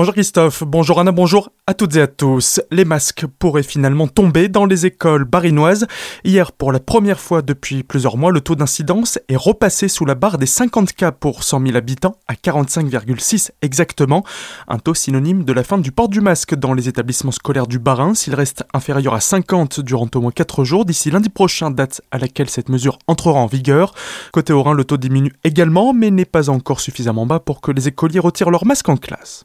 Bonjour 0.00 0.14
Christophe, 0.14 0.64
bonjour 0.64 0.98
Anna, 0.98 1.12
bonjour 1.12 1.50
à 1.66 1.74
toutes 1.74 1.94
et 1.96 2.00
à 2.00 2.06
tous. 2.06 2.58
Les 2.70 2.86
masques 2.86 3.26
pourraient 3.38 3.62
finalement 3.62 4.08
tomber 4.08 4.48
dans 4.48 4.64
les 4.64 4.86
écoles 4.86 5.26
barinoises. 5.26 5.86
Hier, 6.24 6.52
pour 6.52 6.72
la 6.72 6.80
première 6.80 7.20
fois 7.20 7.42
depuis 7.42 7.82
plusieurs 7.82 8.16
mois, 8.16 8.32
le 8.32 8.40
taux 8.40 8.54
d'incidence 8.54 9.18
est 9.28 9.36
repassé 9.36 9.88
sous 9.88 10.06
la 10.06 10.14
barre 10.14 10.38
des 10.38 10.46
50 10.46 10.94
cas 10.94 11.12
pour 11.12 11.44
100 11.44 11.66
000 11.66 11.76
habitants 11.76 12.16
à 12.28 12.32
45,6 12.32 13.50
exactement. 13.60 14.24
Un 14.68 14.78
taux 14.78 14.94
synonyme 14.94 15.44
de 15.44 15.52
la 15.52 15.64
fin 15.64 15.76
du 15.76 15.92
port 15.92 16.08
du 16.08 16.22
masque 16.22 16.54
dans 16.54 16.72
les 16.72 16.88
établissements 16.88 17.30
scolaires 17.30 17.66
du 17.66 17.78
Barin 17.78 18.14
s'il 18.14 18.34
reste 18.34 18.64
inférieur 18.72 19.12
à 19.12 19.20
50 19.20 19.80
durant 19.80 20.08
au 20.14 20.20
moins 20.22 20.32
4 20.32 20.64
jours 20.64 20.86
d'ici 20.86 21.10
lundi 21.10 21.28
prochain, 21.28 21.70
date 21.70 22.00
à 22.10 22.16
laquelle 22.16 22.48
cette 22.48 22.70
mesure 22.70 22.98
entrera 23.06 23.38
en 23.38 23.46
vigueur. 23.46 23.92
Côté 24.32 24.54
Haut-Rhin, 24.54 24.72
le 24.72 24.84
taux 24.86 24.96
diminue 24.96 25.34
également 25.44 25.92
mais 25.92 26.10
n'est 26.10 26.24
pas 26.24 26.48
encore 26.48 26.80
suffisamment 26.80 27.26
bas 27.26 27.38
pour 27.38 27.60
que 27.60 27.70
les 27.70 27.86
écoliers 27.86 28.18
retirent 28.18 28.50
leur 28.50 28.64
masque 28.64 28.88
en 28.88 28.96
classe. 28.96 29.44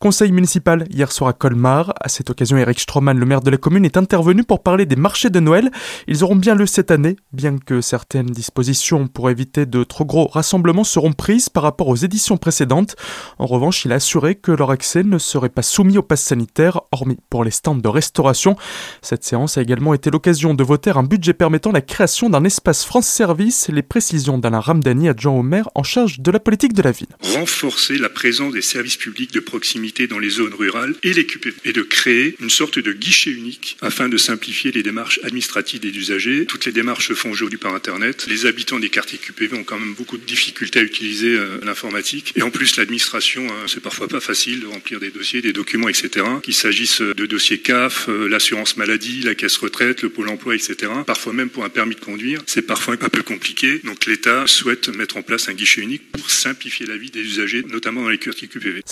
Conseil 0.00 0.32
municipal 0.32 0.86
hier 0.90 1.10
soir 1.12 1.30
à 1.30 1.32
Colmar. 1.32 1.94
À 2.00 2.08
cette 2.08 2.30
occasion, 2.30 2.56
Eric 2.56 2.80
Stroman, 2.80 3.18
le 3.18 3.26
maire 3.26 3.40
de 3.40 3.50
la 3.50 3.56
commune, 3.56 3.84
est 3.84 3.96
intervenu 3.96 4.44
pour 4.44 4.62
parler 4.62 4.86
des 4.86 4.96
marchés 4.96 5.30
de 5.30 5.40
Noël. 5.40 5.70
Ils 6.06 6.24
auront 6.24 6.36
bien 6.36 6.54
lieu 6.54 6.66
cette 6.66 6.90
année, 6.90 7.16
bien 7.32 7.58
que 7.58 7.80
certaines 7.80 8.26
dispositions 8.26 9.06
pour 9.06 9.30
éviter 9.30 9.66
de 9.66 9.84
trop 9.84 10.04
gros 10.04 10.26
rassemblements 10.26 10.84
seront 10.84 11.12
prises 11.12 11.48
par 11.48 11.62
rapport 11.62 11.88
aux 11.88 11.96
éditions 11.96 12.36
précédentes. 12.36 12.96
En 13.38 13.46
revanche, 13.46 13.84
il 13.84 13.92
a 13.92 13.96
assuré 13.96 14.34
que 14.34 14.52
leur 14.52 14.70
accès 14.70 15.02
ne 15.02 15.18
serait 15.18 15.48
pas 15.48 15.62
soumis 15.62 15.98
au 15.98 16.02
pass 16.02 16.22
sanitaire, 16.22 16.80
hormis 16.92 17.18
pour 17.30 17.44
les 17.44 17.50
stands 17.50 17.74
de 17.74 17.88
restauration. 17.88 18.56
Cette 19.02 19.24
séance 19.24 19.58
a 19.58 19.62
également 19.62 19.94
été 19.94 20.10
l'occasion 20.10 20.54
de 20.54 20.64
voter 20.64 20.90
un 20.90 21.02
budget 21.02 21.34
permettant 21.34 21.72
la 21.72 21.80
création 21.80 22.30
d'un 22.30 22.44
espace 22.44 22.84
France 22.84 23.06
Service, 23.06 23.68
les 23.68 23.82
précisions 23.82 24.38
d'Alain 24.38 24.60
Ramdani, 24.60 25.08
adjoint 25.08 25.32
au 25.32 25.42
maire 25.42 25.68
en 25.74 25.82
charge 25.82 26.20
de 26.20 26.30
la 26.30 26.40
politique 26.40 26.72
de 26.72 26.82
la 26.82 26.90
ville. 26.90 27.08
Renforcer 27.34 27.98
la 27.98 28.08
présence 28.08 28.52
des 28.52 28.62
services 28.62 28.96
publics 28.96 29.32
de 29.32 29.40
proximité 29.44 30.06
dans 30.06 30.18
les 30.18 30.30
zones 30.30 30.54
rurales 30.54 30.94
et 31.02 31.12
les 31.12 31.26
QPV, 31.26 31.56
et 31.64 31.72
de 31.72 31.82
créer 31.82 32.36
une 32.40 32.50
sorte 32.50 32.78
de 32.78 32.92
guichet 32.92 33.30
unique 33.30 33.76
afin 33.80 34.08
de 34.08 34.16
simplifier 34.16 34.72
les 34.72 34.82
démarches 34.82 35.20
administratives 35.22 35.80
des 35.80 35.96
usagers. 35.96 36.46
Toutes 36.46 36.66
les 36.66 36.72
démarches 36.72 37.08
se 37.08 37.14
font 37.14 37.30
aujourd'hui 37.30 37.58
par 37.58 37.74
Internet. 37.74 38.26
Les 38.28 38.46
habitants 38.46 38.78
des 38.78 38.90
quartiers 38.90 39.18
QPV 39.18 39.56
ont 39.56 39.64
quand 39.64 39.78
même 39.78 39.94
beaucoup 39.94 40.16
de 40.16 40.24
difficultés 40.24 40.80
à 40.80 40.82
utiliser 40.82 41.36
euh, 41.36 41.58
l'informatique. 41.62 42.32
Et 42.36 42.42
en 42.42 42.50
plus, 42.50 42.76
l'administration, 42.76 43.46
hein, 43.48 43.66
c'est 43.66 43.82
parfois 43.82 44.08
pas 44.08 44.20
facile 44.20 44.60
de 44.60 44.66
remplir 44.66 45.00
des 45.00 45.10
dossiers, 45.10 45.42
des 45.42 45.52
documents, 45.52 45.88
etc. 45.88 46.26
Qu'il 46.42 46.54
s'agisse 46.54 47.00
de 47.00 47.26
dossiers 47.26 47.58
CAF, 47.58 48.08
euh, 48.08 48.28
l'assurance 48.28 48.76
maladie, 48.76 49.22
la 49.22 49.34
caisse 49.34 49.56
retraite, 49.56 50.02
le 50.02 50.08
pôle 50.08 50.28
emploi, 50.28 50.54
etc. 50.54 50.90
Parfois 51.06 51.32
même 51.32 51.50
pour 51.50 51.64
un 51.64 51.68
permis 51.68 51.94
de 51.94 52.00
conduire, 52.00 52.40
c'est 52.46 52.62
parfois 52.62 52.94
un 53.00 53.08
peu 53.08 53.22
compliqué. 53.22 53.80
Donc 53.84 54.06
l'État 54.06 54.46
souhaite 54.46 54.88
mettre 54.88 55.16
en 55.16 55.22
place 55.22 55.48
un 55.48 55.54
guichet 55.54 55.82
unique 55.82 56.10
pour 56.12 56.30
simplifier 56.30 56.86
la 56.86 56.96
vie 56.96 57.10
des 57.10 57.20
usagers, 57.20 57.64
notamment 57.68 58.02
dans 58.02 58.08
les 58.08 58.18
quartiers 58.18 58.48
QPV. 58.48 58.82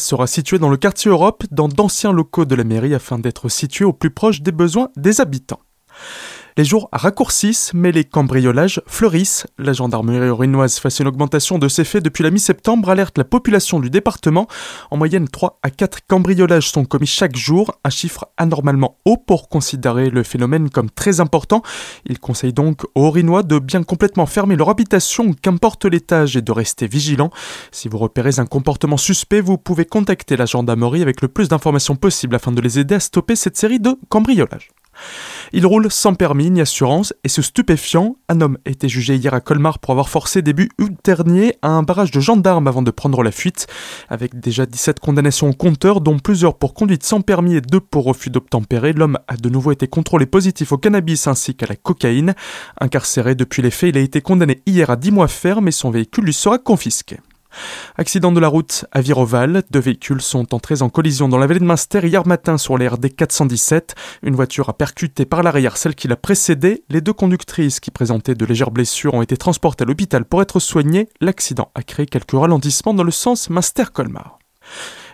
Sera 0.00 0.26
situé 0.26 0.58
dans 0.58 0.68
le 0.68 0.76
quartier 0.76 1.10
Europe, 1.10 1.44
dans 1.50 1.68
d'anciens 1.68 2.12
locaux 2.12 2.44
de 2.44 2.54
la 2.54 2.64
mairie 2.64 2.94
afin 2.94 3.18
d'être 3.18 3.48
situé 3.48 3.84
au 3.84 3.92
plus 3.92 4.10
proche 4.10 4.42
des 4.42 4.52
besoins 4.52 4.90
des 4.96 5.20
habitants. 5.20 5.60
Les 6.60 6.66
jours 6.66 6.90
raccourcissent, 6.92 7.72
mais 7.72 7.90
les 7.90 8.04
cambriolages 8.04 8.82
fleurissent. 8.86 9.46
La 9.56 9.72
gendarmerie 9.72 10.28
orinoise, 10.28 10.78
face 10.78 11.00
à 11.00 11.04
une 11.04 11.08
augmentation 11.08 11.58
de 11.58 11.68
ces 11.68 11.84
faits 11.84 12.04
depuis 12.04 12.22
la 12.22 12.30
mi-septembre, 12.30 12.90
alerte 12.90 13.16
la 13.16 13.24
population 13.24 13.80
du 13.80 13.88
département. 13.88 14.46
En 14.90 14.98
moyenne, 14.98 15.26
3 15.26 15.58
à 15.62 15.70
4 15.70 16.00
cambriolages 16.06 16.68
sont 16.68 16.84
commis 16.84 17.06
chaque 17.06 17.34
jour, 17.34 17.72
un 17.82 17.88
chiffre 17.88 18.28
anormalement 18.36 18.98
haut 19.06 19.16
pour 19.16 19.48
considérer 19.48 20.10
le 20.10 20.22
phénomène 20.22 20.68
comme 20.68 20.90
très 20.90 21.20
important. 21.20 21.62
Il 22.04 22.18
conseille 22.18 22.52
donc 22.52 22.84
aux 22.94 23.06
Orinois 23.06 23.42
de 23.42 23.58
bien 23.58 23.82
complètement 23.82 24.26
fermer 24.26 24.54
leur 24.54 24.68
habitation, 24.68 25.32
qu'importe 25.32 25.86
l'étage, 25.86 26.36
et 26.36 26.42
de 26.42 26.52
rester 26.52 26.86
vigilants. 26.86 27.30
Si 27.72 27.88
vous 27.88 27.96
repérez 27.96 28.38
un 28.38 28.44
comportement 28.44 28.98
suspect, 28.98 29.40
vous 29.40 29.56
pouvez 29.56 29.86
contacter 29.86 30.36
la 30.36 30.44
gendarmerie 30.44 31.00
avec 31.00 31.22
le 31.22 31.28
plus 31.28 31.48
d'informations 31.48 31.96
possible 31.96 32.34
afin 32.34 32.52
de 32.52 32.60
les 32.60 32.78
aider 32.78 32.96
à 32.96 33.00
stopper 33.00 33.34
cette 33.34 33.56
série 33.56 33.80
de 33.80 33.96
cambriolages. 34.10 34.68
Il 35.52 35.66
roule 35.66 35.90
sans 35.90 36.14
permis 36.14 36.50
ni 36.50 36.60
assurance 36.60 37.12
et 37.24 37.28
ce 37.28 37.42
stupéfiant, 37.42 38.16
un 38.28 38.40
homme 38.40 38.58
a 38.66 38.70
été 38.70 38.88
jugé 38.88 39.16
hier 39.16 39.34
à 39.34 39.40
Colmar 39.40 39.78
pour 39.78 39.90
avoir 39.92 40.08
forcé 40.08 40.42
début 40.42 40.68
août 40.78 40.92
dernier 41.02 41.56
à 41.62 41.68
un 41.68 41.82
barrage 41.82 42.10
de 42.10 42.20
gendarmes 42.20 42.68
avant 42.68 42.82
de 42.82 42.90
prendre 42.90 43.22
la 43.22 43.32
fuite. 43.32 43.66
Avec 44.08 44.38
déjà 44.38 44.66
17 44.66 45.00
condamnations 45.00 45.50
au 45.50 45.52
compteur, 45.52 46.00
dont 46.00 46.18
plusieurs 46.18 46.56
pour 46.56 46.74
conduite 46.74 47.04
sans 47.04 47.20
permis 47.20 47.56
et 47.56 47.60
deux 47.60 47.80
pour 47.80 48.04
refus 48.04 48.30
d'obtempérer, 48.30 48.92
l'homme 48.92 49.18
a 49.26 49.36
de 49.36 49.48
nouveau 49.48 49.72
été 49.72 49.88
contrôlé 49.88 50.26
positif 50.26 50.72
au 50.72 50.78
cannabis 50.78 51.26
ainsi 51.26 51.54
qu'à 51.54 51.66
la 51.66 51.76
cocaïne. 51.76 52.34
Incarcéré 52.80 53.34
depuis 53.34 53.62
les 53.62 53.70
faits, 53.70 53.90
il 53.90 53.98
a 53.98 54.02
été 54.02 54.20
condamné 54.20 54.62
hier 54.66 54.90
à 54.90 54.96
10 54.96 55.10
mois 55.10 55.28
ferme 55.28 55.68
et 55.68 55.72
son 55.72 55.90
véhicule 55.90 56.24
lui 56.24 56.32
sera 56.32 56.58
confisqué. 56.58 57.18
Accident 57.96 58.32
de 58.32 58.40
la 58.40 58.48
route 58.48 58.84
à 58.92 59.00
Viroval. 59.00 59.62
Deux 59.70 59.80
véhicules 59.80 60.20
sont 60.20 60.54
entrés 60.54 60.82
en 60.82 60.88
collision 60.88 61.28
dans 61.28 61.38
la 61.38 61.46
vallée 61.46 61.60
de 61.60 61.64
Munster 61.64 62.00
hier 62.04 62.26
matin 62.26 62.58
sur 62.58 62.78
les 62.78 62.88
RD 62.88 63.14
417. 63.14 63.94
Une 64.22 64.34
voiture 64.34 64.68
a 64.68 64.72
percuté 64.72 65.24
par 65.24 65.42
l'arrière 65.42 65.76
celle 65.76 65.94
qui 65.94 66.08
l'a 66.08 66.16
précédée. 66.16 66.84
Les 66.88 67.00
deux 67.00 67.12
conductrices 67.12 67.80
qui 67.80 67.90
présentaient 67.90 68.34
de 68.34 68.44
légères 68.44 68.70
blessures 68.70 69.14
ont 69.14 69.22
été 69.22 69.36
transportées 69.36 69.84
à 69.84 69.86
l'hôpital 69.86 70.24
pour 70.24 70.42
être 70.42 70.60
soignées. 70.60 71.08
L'accident 71.20 71.70
a 71.74 71.82
créé 71.82 72.06
quelques 72.06 72.32
ralentissements 72.32 72.94
dans 72.94 73.04
le 73.04 73.10
sens 73.10 73.50
Munster-Colmar. 73.50 74.38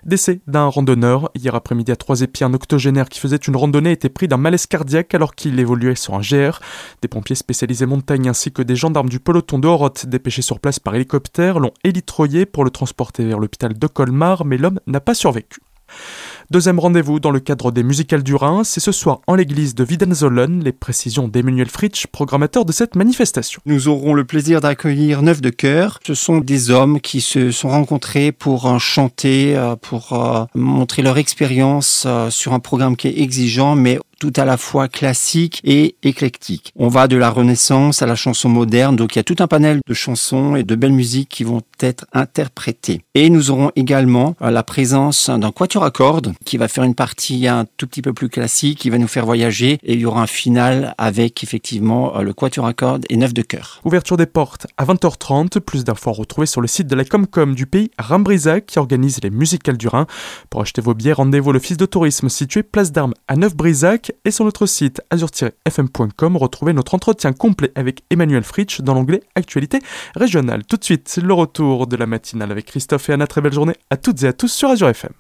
Décès 0.06 0.40
d'un 0.46 0.66
randonneur. 0.66 1.30
Hier 1.34 1.52
après-midi 1.56 1.90
à 1.90 1.96
Trois-Épieds, 1.96 2.46
un 2.46 2.54
octogénaire 2.54 3.08
qui 3.08 3.18
faisait 3.18 3.36
une 3.38 3.56
randonnée 3.56 3.90
était 3.90 4.08
pris 4.08 4.28
d'un 4.28 4.36
malaise 4.36 4.66
cardiaque 4.66 5.12
alors 5.16 5.34
qu'il 5.34 5.58
évoluait 5.58 5.96
sur 5.96 6.14
un 6.14 6.20
GR. 6.20 6.60
Des 7.02 7.08
pompiers 7.08 7.34
spécialisés 7.34 7.86
montagne 7.86 8.28
ainsi 8.28 8.52
que 8.52 8.62
des 8.62 8.76
gendarmes 8.76 9.08
du 9.08 9.18
peloton 9.18 9.58
de 9.58 9.66
Horotte 9.66 10.06
dépêchés 10.06 10.42
sur 10.42 10.60
place 10.60 10.78
par 10.78 10.94
hélicoptère 10.94 11.58
l'ont 11.58 11.74
élitroyé 11.82 12.46
pour 12.46 12.64
le 12.64 12.70
transporter 12.70 13.24
vers 13.24 13.40
l'hôpital 13.40 13.76
de 13.76 13.86
Colmar, 13.88 14.44
mais 14.44 14.58
l'homme 14.58 14.78
n'a 14.86 15.00
pas 15.00 15.14
survécu. 15.14 15.58
Deuxième 16.48 16.78
rendez-vous 16.78 17.18
dans 17.18 17.32
le 17.32 17.40
cadre 17.40 17.72
des 17.72 17.82
musicales 17.82 18.22
du 18.22 18.36
Rhin, 18.36 18.62
c'est 18.62 18.78
ce 18.78 18.92
soir 18.92 19.20
en 19.26 19.34
l'église 19.34 19.74
de 19.74 19.84
Wiedenzollern, 19.84 20.62
les 20.62 20.70
précisions 20.70 21.26
d'Emmanuel 21.26 21.68
Fritsch, 21.68 22.06
programmateur 22.06 22.64
de 22.64 22.70
cette 22.70 22.94
manifestation. 22.94 23.60
Nous 23.66 23.88
aurons 23.88 24.14
le 24.14 24.24
plaisir 24.24 24.60
d'accueillir 24.60 25.22
neuf 25.22 25.40
de 25.40 25.50
cœur. 25.50 25.98
Ce 26.06 26.14
sont 26.14 26.38
des 26.38 26.70
hommes 26.70 27.00
qui 27.00 27.20
se 27.20 27.50
sont 27.50 27.70
rencontrés 27.70 28.30
pour 28.30 28.66
euh, 28.66 28.78
chanter, 28.78 29.56
euh, 29.56 29.74
pour 29.74 30.12
euh, 30.12 30.44
montrer 30.54 31.02
leur 31.02 31.18
expérience 31.18 32.06
sur 32.30 32.52
un 32.52 32.60
programme 32.60 32.94
qui 32.94 33.08
est 33.08 33.18
exigeant, 33.18 33.74
mais 33.74 33.98
tout 34.18 34.32
à 34.36 34.44
la 34.44 34.56
fois 34.56 34.88
classique 34.88 35.60
et 35.64 35.96
éclectique. 36.02 36.72
On 36.76 36.88
va 36.88 37.08
de 37.08 37.16
la 37.16 37.30
Renaissance 37.30 38.02
à 38.02 38.06
la 38.06 38.14
chanson 38.14 38.48
moderne, 38.48 38.96
donc 38.96 39.14
il 39.14 39.18
y 39.18 39.20
a 39.20 39.24
tout 39.24 39.36
un 39.40 39.46
panel 39.46 39.80
de 39.86 39.94
chansons 39.94 40.56
et 40.56 40.62
de 40.62 40.74
belles 40.74 40.92
musiques 40.92 41.28
qui 41.28 41.44
vont 41.44 41.62
être 41.80 42.06
interprétées. 42.12 43.02
Et 43.14 43.28
nous 43.30 43.50
aurons 43.50 43.70
également 43.76 44.34
euh, 44.42 44.50
la 44.50 44.62
présence 44.62 45.28
d'un 45.28 45.52
quatuor 45.52 45.84
à 45.84 45.90
cordes 45.90 46.32
qui 46.44 46.56
va 46.56 46.68
faire 46.68 46.84
une 46.84 46.94
partie 46.94 47.46
un 47.46 47.66
tout 47.76 47.86
petit 47.86 48.02
peu 48.02 48.12
plus 48.12 48.28
classique, 48.28 48.78
qui 48.78 48.90
va 48.90 48.98
nous 48.98 49.08
faire 49.08 49.26
voyager, 49.26 49.78
et 49.82 49.94
il 49.94 50.00
y 50.00 50.06
aura 50.06 50.22
un 50.22 50.26
final 50.26 50.94
avec 50.98 51.44
effectivement 51.44 52.16
euh, 52.16 52.22
le 52.22 52.32
quatuor 52.32 52.66
à 52.66 52.72
cordes 52.72 53.04
et 53.10 53.16
neuf 53.16 53.34
de 53.34 53.42
cœur. 53.42 53.80
Ouverture 53.84 54.16
des 54.16 54.26
portes 54.26 54.66
à 54.76 54.84
20h30, 54.84 55.60
plus 55.60 55.84
d'infos 55.84 56.12
retrouvées 56.12 56.46
sur 56.46 56.60
le 56.60 56.68
site 56.68 56.86
de 56.86 56.94
la 56.94 57.04
Comcom 57.04 57.54
du 57.54 57.66
pays 57.66 57.90
Rambrisac 57.98 58.66
qui 58.66 58.78
organise 58.78 59.18
les 59.22 59.30
musicales 59.30 59.76
du 59.76 59.88
Rhin. 59.88 60.06
Pour 60.48 60.62
acheter 60.62 60.80
vos 60.80 60.94
billets, 60.94 61.12
rendez-vous 61.12 61.50
à 61.50 61.52
l'office 61.52 61.76
de 61.76 61.86
tourisme 61.86 62.28
situé 62.28 62.62
place 62.62 62.92
d'Armes 62.92 63.14
à 63.28 63.36
Neuf-Brisac 63.36 64.05
et 64.24 64.30
sur 64.30 64.44
notre 64.44 64.66
site 64.66 65.00
azur-fm.com, 65.10 66.36
retrouvez 66.36 66.72
notre 66.72 66.94
entretien 66.94 67.32
complet 67.32 67.72
avec 67.74 68.02
Emmanuel 68.10 68.42
Fritsch 68.42 68.80
dans 68.80 68.94
l'onglet 68.94 69.22
Actualité 69.34 69.80
régionale. 70.14 70.64
Tout 70.64 70.76
de 70.76 70.84
suite, 70.84 71.18
le 71.22 71.32
retour 71.32 71.86
de 71.86 71.96
la 71.96 72.06
matinale 72.06 72.50
avec 72.50 72.66
Christophe 72.66 73.08
et 73.08 73.12
Anna. 73.12 73.26
Très 73.26 73.40
belle 73.40 73.52
journée 73.52 73.74
à 73.90 73.96
toutes 73.96 74.22
et 74.22 74.26
à 74.26 74.32
tous 74.32 74.52
sur 74.52 74.70
Azure 74.70 74.88
FM. 74.88 75.12